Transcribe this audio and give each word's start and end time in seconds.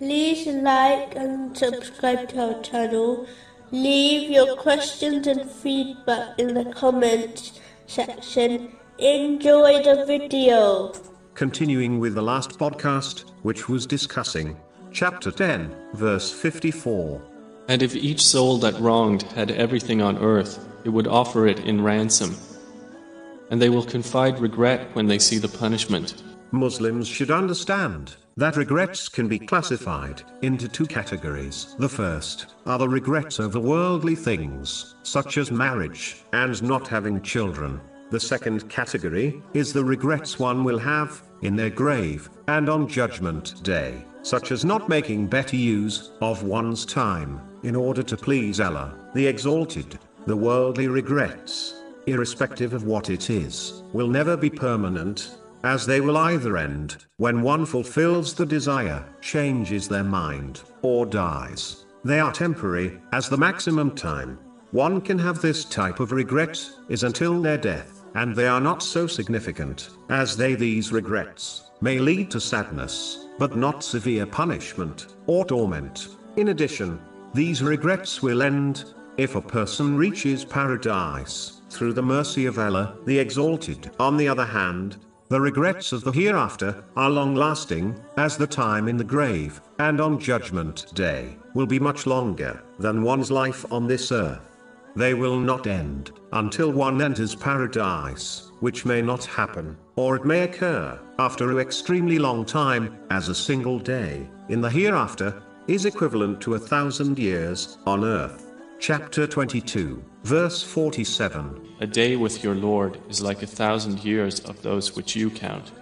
like 0.00 1.14
and 1.14 1.56
subscribe 1.56 2.28
to 2.30 2.54
our 2.54 2.62
channel. 2.62 3.26
Leave 3.70 4.30
your 4.30 4.56
questions 4.56 5.26
and 5.26 5.50
feedback 5.50 6.38
in 6.38 6.54
the 6.54 6.64
comments 6.72 7.60
section. 7.86 8.76
Enjoy 8.98 9.82
the 9.82 10.04
video. 10.06 10.92
Continuing 11.34 11.98
with 11.98 12.14
the 12.14 12.22
last 12.22 12.58
podcast, 12.58 13.24
which 13.42 13.68
was 13.68 13.86
discussing 13.86 14.56
chapter 14.92 15.30
10, 15.30 15.74
verse 15.94 16.30
54. 16.30 17.20
And 17.68 17.82
if 17.82 17.96
each 17.96 18.22
soul 18.22 18.58
that 18.58 18.78
wronged 18.80 19.22
had 19.22 19.50
everything 19.50 20.02
on 20.02 20.18
earth, 20.18 20.64
it 20.84 20.90
would 20.90 21.08
offer 21.08 21.46
it 21.46 21.60
in 21.60 21.82
ransom. 21.82 22.36
And 23.50 23.60
they 23.60 23.68
will 23.68 23.84
confide 23.84 24.38
regret 24.38 24.88
when 24.94 25.06
they 25.06 25.18
see 25.18 25.38
the 25.38 25.48
punishment. 25.48 26.22
Muslims 26.54 27.08
should 27.08 27.30
understand 27.30 28.14
that 28.36 28.56
regrets 28.56 29.08
can 29.08 29.28
be 29.28 29.38
classified 29.38 30.22
into 30.42 30.68
two 30.68 30.86
categories. 30.86 31.74
The 31.78 31.88
first 31.88 32.46
are 32.64 32.78
the 32.78 32.88
regrets 32.88 33.40
over 33.40 33.60
worldly 33.60 34.14
things, 34.14 34.94
such 35.02 35.36
as 35.36 35.50
marriage 35.50 36.22
and 36.32 36.62
not 36.62 36.88
having 36.88 37.20
children. 37.22 37.80
The 38.10 38.20
second 38.20 38.68
category 38.70 39.42
is 39.52 39.72
the 39.72 39.84
regrets 39.84 40.38
one 40.38 40.62
will 40.62 40.78
have 40.78 41.22
in 41.42 41.56
their 41.56 41.70
grave 41.70 42.30
and 42.48 42.68
on 42.68 42.88
Judgment 42.88 43.62
Day, 43.64 44.04
such 44.22 44.52
as 44.52 44.64
not 44.64 44.88
making 44.88 45.26
better 45.26 45.56
use 45.56 46.12
of 46.20 46.44
one's 46.44 46.86
time 46.86 47.40
in 47.64 47.74
order 47.74 48.02
to 48.02 48.16
please 48.16 48.60
Allah, 48.60 48.94
the 49.14 49.26
Exalted. 49.26 49.98
The 50.26 50.36
worldly 50.36 50.88
regrets, 50.88 51.82
irrespective 52.06 52.72
of 52.72 52.84
what 52.84 53.10
it 53.10 53.28
is, 53.28 53.82
will 53.92 54.08
never 54.08 54.36
be 54.36 54.48
permanent, 54.48 55.36
as 55.64 55.84
they 55.84 56.00
will 56.00 56.16
either 56.16 56.56
end 56.56 57.04
when 57.16 57.42
one 57.42 57.66
fulfills 57.66 58.34
the 58.34 58.46
desire, 58.46 59.04
changes 59.20 59.88
their 59.88 60.04
mind, 60.04 60.62
or 60.82 61.04
dies. 61.04 61.86
They 62.04 62.20
are 62.20 62.32
temporary, 62.32 63.00
as 63.12 63.28
the 63.28 63.36
maximum 63.36 63.94
time 63.96 64.38
one 64.70 65.00
can 65.00 65.18
have 65.20 65.40
this 65.40 65.64
type 65.64 66.00
of 66.00 66.12
regret 66.12 66.60
is 66.88 67.04
until 67.04 67.40
their 67.40 67.58
death 67.58 67.94
and 68.14 68.34
they 68.34 68.46
are 68.46 68.60
not 68.60 68.82
so 68.82 69.06
significant, 69.06 69.90
as 70.08 70.36
they 70.36 70.54
these 70.54 70.92
regrets, 70.92 71.70
may 71.80 71.98
lead 71.98 72.30
to 72.30 72.40
sadness, 72.40 73.26
but 73.38 73.56
not 73.56 73.82
severe 73.82 74.24
punishment, 74.24 75.14
or 75.26 75.44
torment. 75.44 76.08
In 76.36 76.48
addition, 76.48 77.00
these 77.34 77.62
regrets 77.62 78.22
will 78.22 78.42
end, 78.42 78.94
if 79.16 79.34
a 79.34 79.40
person 79.40 79.96
reaches 79.96 80.44
paradise, 80.44 81.62
through 81.70 81.92
the 81.92 82.02
mercy 82.02 82.46
of 82.46 82.58
Allah, 82.58 82.96
the 83.04 83.18
Exalted. 83.18 83.90
On 83.98 84.16
the 84.16 84.28
other 84.28 84.44
hand, 84.44 84.98
the 85.34 85.40
regrets 85.40 85.90
of 85.90 86.04
the 86.04 86.12
hereafter 86.12 86.84
are 86.94 87.10
long 87.10 87.34
lasting, 87.34 88.00
as 88.18 88.36
the 88.36 88.46
time 88.46 88.86
in 88.86 88.96
the 88.96 89.02
grave, 89.02 89.60
and 89.80 90.00
on 90.00 90.16
Judgment 90.16 90.86
Day, 90.94 91.36
will 91.54 91.66
be 91.66 91.80
much 91.80 92.06
longer 92.06 92.62
than 92.78 93.02
one's 93.02 93.32
life 93.32 93.66
on 93.72 93.88
this 93.88 94.12
earth. 94.12 94.38
They 94.94 95.12
will 95.12 95.40
not 95.40 95.66
end 95.66 96.12
until 96.32 96.70
one 96.70 97.02
enters 97.02 97.34
paradise, 97.34 98.52
which 98.60 98.84
may 98.84 99.02
not 99.02 99.24
happen, 99.24 99.76
or 99.96 100.14
it 100.14 100.24
may 100.24 100.42
occur 100.42 101.00
after 101.18 101.50
an 101.50 101.58
extremely 101.58 102.20
long 102.20 102.44
time, 102.44 102.96
as 103.10 103.28
a 103.28 103.34
single 103.34 103.80
day 103.80 104.30
in 104.50 104.60
the 104.60 104.70
hereafter 104.70 105.42
is 105.66 105.84
equivalent 105.84 106.40
to 106.42 106.54
a 106.54 106.60
thousand 106.60 107.18
years 107.18 107.78
on 107.86 108.04
earth. 108.04 108.53
Chapter 108.78 109.26
22, 109.26 110.04
verse 110.24 110.62
47. 110.62 111.76
A 111.80 111.86
day 111.86 112.16
with 112.16 112.44
your 112.44 112.54
Lord 112.54 113.00
is 113.08 113.22
like 113.22 113.42
a 113.42 113.46
thousand 113.46 114.04
years 114.04 114.40
of 114.40 114.60
those 114.62 114.94
which 114.94 115.16
you 115.16 115.30
count. 115.30 115.72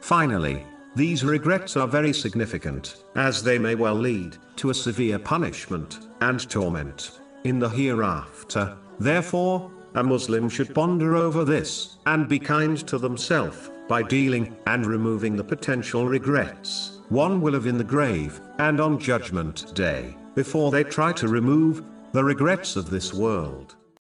Finally, 0.00 0.66
these 0.94 1.24
regrets 1.24 1.76
are 1.76 1.86
very 1.86 2.12
significant, 2.12 3.04
as 3.14 3.42
they 3.42 3.58
may 3.58 3.74
well 3.74 3.94
lead 3.94 4.36
to 4.56 4.70
a 4.70 4.74
severe 4.74 5.18
punishment 5.18 6.00
and 6.20 6.48
torment 6.50 7.20
in 7.44 7.58
the 7.58 7.68
hereafter. 7.68 8.76
Therefore, 8.98 9.70
a 9.94 10.02
Muslim 10.02 10.48
should 10.48 10.74
ponder 10.74 11.16
over 11.16 11.44
this 11.44 11.96
and 12.06 12.28
be 12.28 12.38
kind 12.38 12.76
to 12.88 12.98
themselves 12.98 13.70
by 13.88 14.02
dealing 14.02 14.56
and 14.66 14.84
removing 14.86 15.36
the 15.36 15.44
potential 15.44 16.06
regrets 16.06 17.00
one 17.10 17.40
will 17.40 17.54
have 17.54 17.66
in 17.66 17.76
the 17.76 17.82
grave 17.82 18.40
and 18.58 18.80
on 18.80 18.96
Judgment 18.96 19.74
Day 19.74 20.16
before 20.36 20.70
they 20.70 20.84
try 20.84 21.12
to 21.14 21.26
remove 21.26 21.82
the 22.12 22.24
regrets 22.24 22.74
of 22.74 22.90
this 22.90 23.14
world. 23.14 23.76